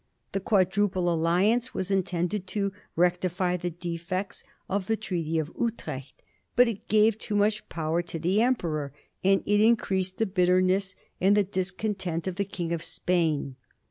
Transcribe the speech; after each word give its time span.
The 0.31 0.39
Quadruple 0.39 1.13
Alliance 1.13 1.75
was 1.75 1.91
intended 1.91 2.47
to 2.47 2.71
rectify 2.95 3.55
the 3.55 3.69
defects 3.69 4.43
of 4.67 4.87
the 4.87 4.97
Treaty 4.97 5.37
of 5.37 5.51
Utrecht; 5.55 6.23
but 6.55 6.67
it 6.67 6.87
gave 6.87 7.19
too 7.19 7.35
much 7.35 7.69
power 7.69 8.01
to 8.01 8.17
the 8.17 8.41
Emperor, 8.41 8.91
and 9.23 9.43
it 9.45 9.61
increased 9.61 10.17
the 10.17 10.25
bitterness 10.25 10.95
and 11.21 11.37
the 11.37 11.43
discontent 11.43 12.25
of 12.25 12.37
the 12.37 12.45
King 12.45 12.71
of 12.71 12.81
Spain. 12.83 13.57